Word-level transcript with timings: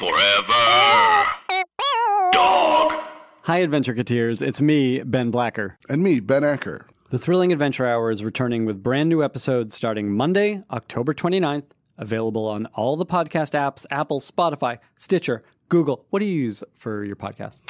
Forever. 0.00 1.26
Dog. 2.32 2.92
Hi, 3.42 3.58
Adventure 3.58 3.92
Cateers. 3.92 4.40
It's 4.40 4.62
me, 4.62 5.02
Ben 5.02 5.30
Blacker. 5.30 5.76
And 5.90 6.02
me, 6.02 6.20
Ben 6.20 6.42
Acker. 6.42 6.86
The 7.10 7.18
Thrilling 7.18 7.52
Adventure 7.52 7.84
Hour 7.84 8.10
is 8.10 8.24
returning 8.24 8.64
with 8.64 8.82
brand 8.82 9.10
new 9.10 9.22
episodes 9.22 9.74
starting 9.74 10.10
Monday, 10.10 10.62
October 10.70 11.12
29th, 11.12 11.64
available 11.98 12.46
on 12.46 12.64
all 12.72 12.96
the 12.96 13.04
podcast 13.04 13.52
apps 13.52 13.84
Apple, 13.90 14.20
Spotify, 14.20 14.78
Stitcher, 14.96 15.42
Google. 15.68 16.06
What 16.08 16.20
do 16.20 16.24
you 16.24 16.44
use 16.44 16.64
for 16.76 17.04
your 17.04 17.16
podcast? 17.16 17.60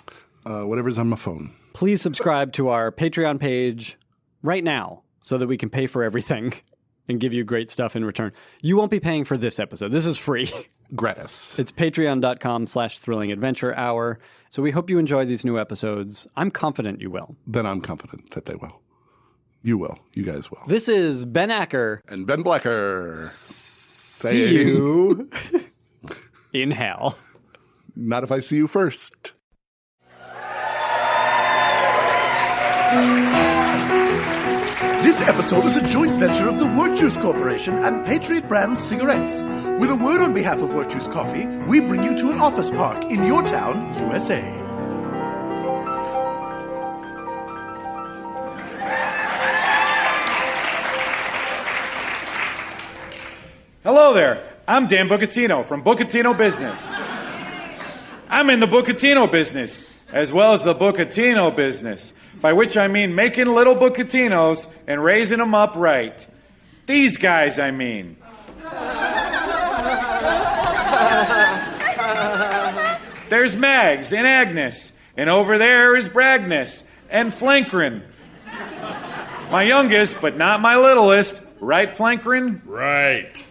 Uh, 0.47 0.69
whatever's 0.69 0.99
on 0.99 1.09
my 1.09 1.17
phone. 1.17 1.53
Please 1.73 2.01
subscribe 2.01 2.53
to 2.53 2.69
our 2.69 2.93
Patreon 2.93 3.41
page 3.41 3.99
right 4.41 4.63
now 4.63 5.03
so 5.21 5.37
that 5.37 5.49
we 5.49 5.57
can 5.57 5.69
pay 5.69 5.89
for 5.89 6.05
everything 6.05 6.53
and 7.09 7.19
give 7.19 7.33
you 7.33 7.43
great 7.43 7.73
stuff 7.73 7.97
in 7.97 8.05
return. 8.05 8.33
You 8.63 8.77
won't 8.77 8.93
be 8.93 9.01
paying 9.01 9.25
for 9.25 9.37
this 9.37 9.59
episode. 9.59 9.91
This 9.91 10.07
is 10.07 10.17
free. 10.17 10.49
Gratis. 10.95 11.59
It's 11.59 11.73
patreon.com 11.73 12.67
slash 12.67 12.99
thrilling 12.99 13.33
adventure 13.33 13.75
hour. 13.77 14.19
So 14.49 14.63
we 14.63 14.71
hope 14.71 14.91
you 14.91 14.99
enjoy 14.99 15.25
these 15.25 15.45
new 15.45 15.59
episodes. 15.59 16.27
I'm 16.37 16.51
confident 16.51 17.01
you 17.01 17.11
will. 17.11 17.37
Then 17.47 17.67
I'm 17.67 17.81
confident 17.81 18.33
that 18.33 18.47
they 18.47 18.57
will. 18.57 18.81
You 19.63 19.79
will. 19.79 19.99
You 20.15 20.23
guys 20.25 20.51
will. 20.51 20.63
This 20.67 20.89
is 20.89 21.25
Ben 21.25 21.51
Acker. 21.51 22.03
And 22.09 22.27
Ben 22.27 22.43
Blacker. 22.43 23.19
See 23.21 24.63
you 24.65 25.31
in 26.53 26.71
hell. 26.71 27.19
Not 27.95 28.25
if 28.25 28.33
I 28.33 28.39
see 28.41 28.57
you 28.57 28.67
first. 28.67 29.33
This 35.11 35.23
episode 35.23 35.65
is 35.65 35.77
a 35.77 35.85
joint 35.89 36.15
venture 36.15 36.49
of 36.49 36.61
the 36.61 36.67
Work 36.67 36.97
Juice 36.97 37.17
Corporation 37.17 37.75
and 37.75 38.07
Patriot 38.07 38.47
Brand 38.47 38.79
Cigarettes. 38.79 39.43
With 39.81 39.91
a 39.91 39.97
word 39.97 40.21
on 40.21 40.33
behalf 40.33 40.63
of 40.63 40.73
Work 40.73 40.91
Juice 40.91 41.09
Coffee, 41.09 41.47
we 41.67 41.81
bring 41.81 42.05
you 42.05 42.17
to 42.17 42.31
an 42.31 42.39
office 42.39 42.71
park 42.71 43.11
in 43.11 43.25
your 43.25 43.43
town, 43.43 43.93
USA. 44.07 44.41
Hello 53.83 54.15
there. 54.15 54.49
I'm 54.69 54.87
Dan 54.87 55.09
Bucatino 55.09 55.65
from 55.65 55.83
Bucatino 55.83 56.39
Business. 56.39 56.95
I'm 58.29 58.49
in 58.49 58.61
the 58.61 58.69
Bucatino 58.69 59.29
business, 59.29 59.93
as 60.13 60.33
well 60.33 60.53
as 60.53 60.63
the 60.63 60.73
Bucatino 60.77 61.55
business, 61.57 62.13
by 62.41 62.53
which 62.53 62.77
I 62.77 62.89
mean 62.89 63.15
making 63.15 63.47
little 63.47 63.75
Bucatinos 63.75 64.67
and 64.87 65.03
raising 65.03 65.39
them 65.39 65.55
up 65.55 65.77
right. 65.77 66.27
These 66.87 67.19
guys, 67.19 67.59
I 67.59 67.71
mean. 67.71 68.17
There's 73.29 73.57
Mags 73.57 74.13
and 74.13 74.27
Agnes, 74.27 74.93
and 75.17 75.31
over 75.31 75.57
there 75.59 75.95
is 75.95 76.09
Bragness 76.09 76.83
and 77.11 77.33
Flankrin. 77.33 78.03
My 79.53 79.63
youngest, 79.63 80.21
but 80.21 80.37
not 80.37 80.61
my 80.61 80.77
littlest, 80.77 81.43
right, 81.61 81.89
Flankrin? 81.89 82.61
Right. 82.65 83.45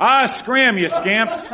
Ah, 0.00 0.26
scram, 0.26 0.78
you 0.78 0.88
scamps. 0.88 1.50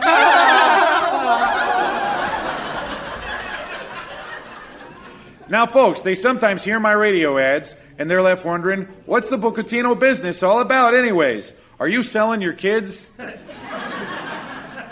Now, 5.49 5.67
folks, 5.67 6.01
they 6.01 6.15
sometimes 6.15 6.65
hear 6.65 6.81
my 6.81 6.93
radio 6.93 7.39
ads 7.39 7.77
and 7.99 8.11
they're 8.11 8.23
left 8.23 8.45
wondering, 8.45 8.89
what's 9.07 9.29
the 9.29 9.37
Bucatino 9.37 9.99
business 9.99 10.43
all 10.43 10.61
about, 10.61 10.95
anyways? 10.95 11.53
Are 11.79 11.89
you 11.89 12.03
selling 12.03 12.41
your 12.41 12.53
kids? 12.53 13.07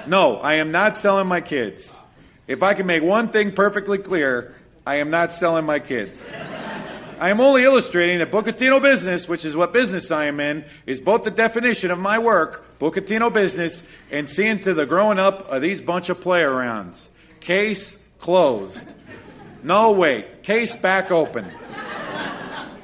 no, 0.07 0.39
I 0.39 0.55
am 0.55 0.73
not 0.73 0.97
selling 0.97 1.27
my 1.27 1.41
kids. 1.41 1.97
If 2.47 2.63
I 2.63 2.75
can 2.75 2.87
make 2.87 3.03
one 3.03 3.29
thing 3.29 3.53
perfectly 3.53 3.99
clear, 3.99 4.55
I 4.87 4.97
am 4.97 5.11
not 5.11 5.33
selling 5.33 5.65
my 5.65 5.79
kids. 5.79 6.27
I 7.19 7.31
am 7.31 7.41
only 7.41 7.63
illustrating 7.63 8.19
that 8.19 8.33
Bucatino 8.33 8.83
business, 8.83 9.29
which 9.29 9.45
is 9.45 9.55
what 9.55 9.73
business 9.73 10.11
I 10.11 10.25
am 10.25 10.41
in, 10.41 10.65
is 10.87 11.01
both 11.01 11.23
the 11.23 11.31
definition 11.31 11.93
of 11.93 12.01
my 12.01 12.19
work, 12.19 12.79
Bucatino 12.81 13.33
business, 13.33 13.87
and 14.11 14.29
seeing 14.29 14.59
to 14.61 14.75
the 14.75 14.87
growing 14.87 15.21
up 15.21 15.49
of 15.49 15.63
these 15.63 15.81
bunch 15.81 16.09
of 16.09 16.21
play 16.21 16.43
arounds. 16.43 17.11
Case 17.39 17.97
closed. 18.19 18.93
No, 19.63 19.93
wait. 19.93 20.27
Case 20.43 20.75
back 20.75 21.11
open. 21.11 21.47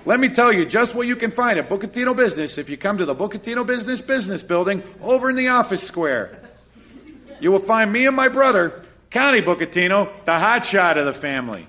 Let 0.04 0.20
me 0.20 0.28
tell 0.28 0.52
you 0.52 0.64
just 0.64 0.94
what 0.94 1.06
you 1.06 1.16
can 1.16 1.30
find 1.30 1.58
at 1.58 1.68
Bucatino 1.68 2.16
Business 2.16 2.56
if 2.56 2.70
you 2.70 2.76
come 2.76 2.98
to 2.98 3.04
the 3.04 3.14
Bucatino 3.14 3.66
Business 3.66 4.00
Business 4.00 4.40
Building 4.42 4.82
over 5.02 5.28
in 5.28 5.36
the 5.36 5.48
office 5.48 5.82
square. 5.82 6.40
You 7.40 7.52
will 7.52 7.58
find 7.58 7.92
me 7.92 8.06
and 8.06 8.16
my 8.16 8.28
brother, 8.28 8.84
Connie 9.10 9.42
Bucatino, 9.42 10.10
the 10.24 10.38
hot 10.38 10.64
shot 10.64 10.96
of 10.96 11.04
the 11.04 11.12
family. 11.12 11.66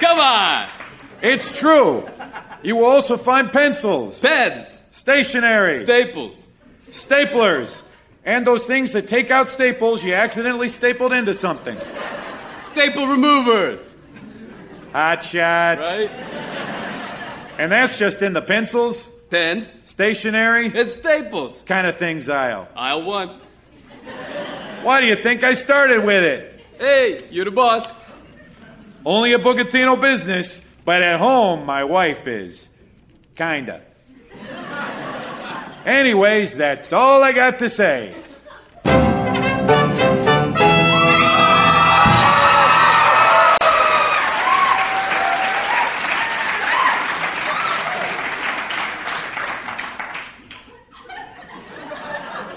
Come 0.00 0.20
on! 0.20 0.68
It's 1.22 1.58
true. 1.58 2.08
You 2.62 2.76
will 2.76 2.86
also 2.86 3.16
find 3.16 3.50
pencils, 3.50 4.20
Pens, 4.20 4.80
stationery, 4.90 5.84
staples, 5.84 6.48
staplers, 6.82 7.82
and 8.28 8.46
those 8.46 8.66
things 8.66 8.92
that 8.92 9.08
take 9.08 9.30
out 9.30 9.48
staples 9.48 10.04
you 10.04 10.12
accidentally 10.14 10.68
stapled 10.68 11.12
into 11.14 11.32
something. 11.32 11.76
staple 12.60 13.06
removers, 13.06 13.80
Hot 14.92 15.22
shots. 15.24 15.80
right? 15.80 16.10
And 17.58 17.72
that's 17.72 17.98
just 17.98 18.22
in 18.22 18.32
the 18.34 18.42
pencils, 18.42 19.08
Pens 19.30 19.72
stationery, 19.84 20.66
and 20.74 20.90
staples. 20.90 21.62
kind 21.66 21.86
of 21.86 21.96
things 21.96 22.28
aisle. 22.28 22.68
Aisle 22.76 23.02
one. 23.02 23.28
Why 24.82 25.00
do 25.00 25.06
you 25.06 25.16
think 25.16 25.42
I 25.42 25.54
started 25.54 26.04
with 26.04 26.22
it? 26.22 26.60
Hey, 26.78 27.24
you're 27.30 27.44
the 27.44 27.50
boss. 27.50 27.84
Only 29.04 29.32
a 29.32 29.38
Bucatino 29.38 30.00
business, 30.00 30.60
but 30.84 31.02
at 31.02 31.18
home 31.18 31.66
my 31.66 31.82
wife 31.84 32.26
is. 32.26 32.68
Kinda. 33.34 33.82
Anyways, 35.84 36.56
that's 36.56 36.92
all 36.92 37.22
I 37.22 37.32
got 37.32 37.58
to 37.60 37.68
say. 37.68 38.14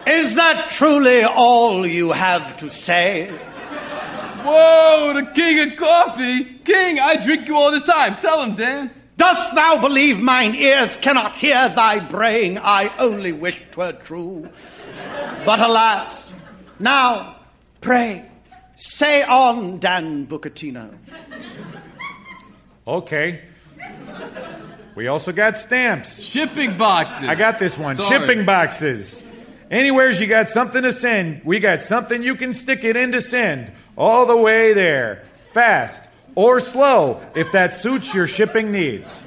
Is 0.08 0.36
that 0.36 0.68
truly 0.72 1.24
all 1.24 1.86
you 1.86 2.12
have 2.12 2.58
to 2.58 2.70
say? 2.70 3.28
Whoa, 4.44 5.14
the 5.14 5.32
king 5.34 5.72
of 5.72 5.78
coffee. 5.78 6.44
King, 6.66 7.00
I 7.00 7.24
drink 7.24 7.48
you 7.48 7.56
all 7.56 7.72
the 7.72 7.80
time. 7.80 8.16
Tell 8.16 8.42
him, 8.44 8.56
Dan. 8.56 9.01
Dost 9.22 9.54
thou 9.54 9.80
believe 9.80 10.20
mine 10.20 10.56
ears 10.56 10.98
cannot 10.98 11.36
hear 11.36 11.70
thy 11.70 12.00
braying? 12.00 12.58
I 12.58 12.92
only 12.98 13.32
wish 13.32 13.62
'twere 13.70 13.94
true. 13.94 14.50
But 15.46 15.60
alas, 15.60 16.34
now, 16.80 17.36
pray, 17.82 18.26
say 18.76 19.22
on, 19.22 19.78
Dan 19.78 20.26
Bucatino. 20.26 20.98
Okay. 22.88 23.42
We 24.96 25.08
also 25.08 25.32
got 25.32 25.60
stamps. 25.60 26.24
Shipping 26.24 26.76
boxes. 26.76 27.30
I 27.30 27.36
got 27.36 27.60
this 27.60 27.78
one. 27.78 27.98
Sorry. 27.98 28.10
Shipping 28.10 28.44
boxes. 28.44 29.22
Anywhere's 29.70 30.20
you 30.20 30.26
got 30.26 30.50
something 30.50 30.82
to 30.82 30.92
send, 30.92 31.42
we 31.46 31.60
got 31.60 31.84
something 31.84 32.24
you 32.24 32.36
can 32.36 32.56
stick 32.56 32.84
it 32.84 32.98
in 32.98 33.12
to 33.12 33.22
send. 33.22 33.72
All 33.96 34.26
the 34.26 34.36
way 34.36 34.74
there. 34.74 35.26
Fast 35.54 36.02
or 36.36 36.60
slow, 36.60 37.22
if 37.36 37.52
that 37.52 37.74
suits 37.74 38.14
your 38.14 38.28
shipping 38.28 38.72
needs. 38.72 39.24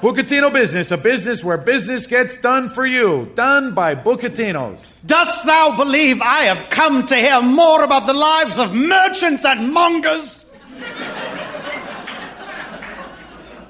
Bucatino 0.00 0.52
Business, 0.52 0.92
a 0.92 0.96
business 0.96 1.42
where 1.42 1.58
business 1.58 2.06
gets 2.06 2.36
done 2.36 2.68
for 2.68 2.86
you. 2.86 3.32
Done 3.34 3.74
by 3.74 3.96
Bucatinos. 3.96 4.96
Dost 5.04 5.44
thou 5.44 5.76
believe 5.76 6.22
I 6.22 6.44
have 6.44 6.70
come 6.70 7.04
to 7.06 7.16
hear 7.16 7.42
more 7.42 7.82
about 7.82 8.06
the 8.06 8.12
lives 8.12 8.60
of 8.60 8.72
merchants 8.72 9.44
and 9.44 9.72
mongers? 9.74 10.44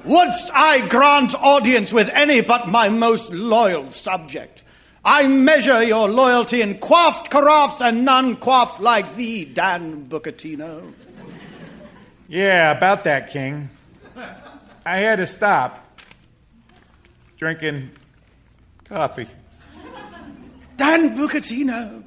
Wouldst 0.05 0.51
I 0.55 0.87
grant 0.89 1.35
audience 1.35 1.95
with 1.95 2.11
any 2.11 2.43
but 2.43 2.69
my 2.69 2.91
most 2.91 3.33
loyal 3.33 3.91
subject? 3.91 4.65
I 5.05 5.27
measure 5.27 5.83
your 5.83 6.09
loyalty 6.09 6.61
in 6.61 6.79
quaffed 6.79 7.31
carafes 7.31 7.81
and 7.81 8.05
none 8.05 8.37
quaff 8.37 8.81
like 8.81 9.17
thee, 9.17 9.47
Dan 9.47 10.07
Bucatino. 10.11 10.93
Yeah, 12.31 12.73
about 12.73 13.05
that, 13.05 13.31
King. 13.31 13.71
I 14.85 14.99
had 14.99 15.17
to 15.17 15.27
stop 15.27 15.99
drinking 17.39 17.91
coffee. 18.85 19.27
Dan 20.77 21.17
Bucatino. 21.17 22.05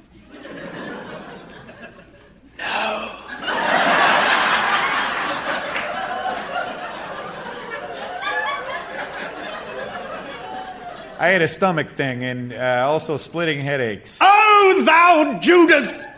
I 11.18 11.28
had 11.28 11.42
a 11.42 11.48
stomach 11.48 11.90
thing 11.90 12.24
and 12.24 12.52
uh, 12.52 12.84
also 12.86 13.16
splitting 13.16 13.60
headaches. 13.60 14.18
Oh, 14.20 14.82
thou 14.84 15.40
Judas! 15.40 16.11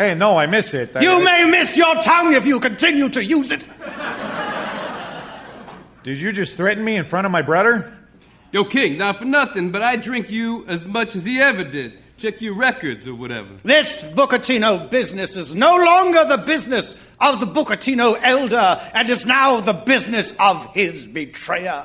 Hey, 0.00 0.14
no, 0.14 0.38
I 0.38 0.46
miss 0.46 0.72
it. 0.72 0.96
I- 0.96 1.02
You 1.02 1.22
may 1.22 1.44
miss 1.44 1.76
your 1.76 1.94
tongue 1.96 2.32
if 2.32 2.46
you 2.46 2.58
continue 2.58 3.10
to 3.10 3.22
use 3.22 3.52
it. 3.52 3.66
Did 6.02 6.16
you 6.18 6.32
just 6.32 6.56
threaten 6.56 6.82
me 6.82 6.96
in 6.96 7.04
front 7.04 7.26
of 7.26 7.30
my 7.30 7.42
brother? 7.42 7.92
Yo, 8.50 8.64
King, 8.64 8.96
not 8.96 9.18
for 9.18 9.26
nothing, 9.26 9.70
but 9.70 9.82
I 9.82 9.96
drink 9.96 10.30
you 10.30 10.64
as 10.68 10.86
much 10.86 11.14
as 11.16 11.26
he 11.26 11.38
ever 11.42 11.64
did. 11.64 11.98
Check 12.16 12.40
your 12.40 12.54
records 12.54 13.06
or 13.06 13.14
whatever. 13.14 13.50
This 13.62 14.06
Bucatino 14.06 14.88
business 14.90 15.36
is 15.36 15.54
no 15.54 15.76
longer 15.76 16.24
the 16.24 16.38
business 16.46 16.96
of 17.20 17.38
the 17.40 17.46
Bucatino 17.46 18.18
elder 18.22 18.80
and 18.94 19.06
is 19.10 19.26
now 19.26 19.60
the 19.60 19.74
business 19.74 20.32
of 20.40 20.66
his 20.72 21.04
betrayer. 21.04 21.84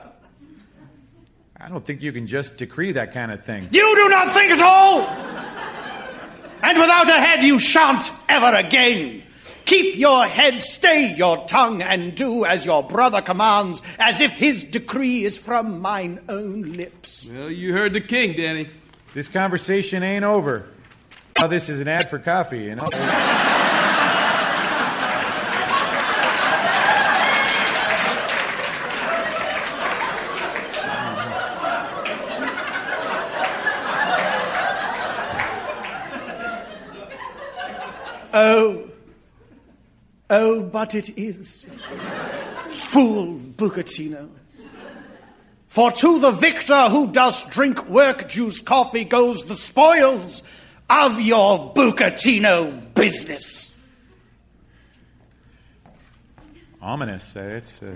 I 1.59 1.67
don't 1.67 1.85
think 1.85 2.01
you 2.01 2.13
can 2.13 2.27
just 2.27 2.55
decree 2.55 2.93
that 2.93 3.13
kind 3.13 3.33
of 3.33 3.43
thing. 3.43 3.67
You 3.71 3.93
do 3.97 4.07
not 4.09 4.31
think 4.33 4.53
at 4.53 4.61
all! 4.61 5.44
A 7.07 7.19
head, 7.19 7.43
you 7.43 7.59
shan't 7.59 8.11
ever 8.27 8.55
again. 8.57 9.23
Keep 9.65 9.97
your 9.97 10.25
head, 10.25 10.63
stay 10.63 11.15
your 11.15 11.45
tongue, 11.47 11.81
and 11.81 12.15
do 12.15 12.45
as 12.45 12.65
your 12.65 12.83
brother 12.83 13.21
commands, 13.21 13.81
as 13.97 14.21
if 14.21 14.31
his 14.31 14.63
decree 14.63 15.23
is 15.23 15.37
from 15.37 15.81
mine 15.81 16.19
own 16.29 16.73
lips. 16.73 17.27
Well, 17.31 17.49
you 17.49 17.73
heard 17.73 17.93
the 17.93 18.01
king, 18.01 18.33
Danny. 18.33 18.69
This 19.13 19.27
conversation 19.27 20.03
ain't 20.03 20.25
over. 20.25 20.67
Now 21.39 21.47
this 21.47 21.69
is 21.69 21.79
an 21.79 21.87
ad 21.87 22.09
for 22.09 22.19
coffee, 22.19 22.63
you 22.63 22.75
know? 22.75 22.89
Oh, 38.37 38.89
oh, 40.29 40.63
but 40.63 40.93
it 40.93 41.17
is. 41.17 41.65
Fool 42.67 43.39
Bucatino. 43.55 44.29
For 45.69 45.89
to 45.89 46.19
the 46.19 46.31
victor 46.31 46.89
who 46.89 47.13
does 47.13 47.49
drink 47.49 47.87
work 47.87 48.27
juice 48.27 48.59
coffee 48.59 49.05
goes 49.05 49.43
the 49.43 49.55
spoils 49.55 50.43
of 50.89 51.21
your 51.21 51.73
Bucatino 51.73 52.93
business. 52.93 53.73
Ominous. 56.81 57.37
Uh, 57.37 57.39
it's, 57.39 57.81
uh, 57.81 57.95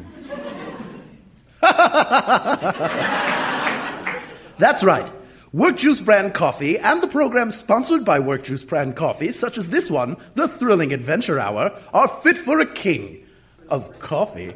That's 4.57 4.85
right. 4.85 5.11
Work 5.51 5.77
Juice 5.77 5.99
brand 5.99 6.35
coffee 6.35 6.77
and 6.77 7.01
the 7.01 7.07
programs 7.07 7.57
sponsored 7.57 8.05
by 8.05 8.19
Work 8.19 8.43
Juice 8.43 8.63
brand 8.63 8.95
coffee, 8.95 9.31
such 9.31 9.57
as 9.57 9.71
this 9.71 9.89
one, 9.89 10.15
the 10.35 10.47
Thrilling 10.47 10.93
Adventure 10.93 11.39
Hour, 11.39 11.75
are 11.91 12.07
fit 12.07 12.37
for 12.37 12.59
a 12.59 12.67
king 12.67 13.25
of 13.67 13.97
coffee. 13.97 14.53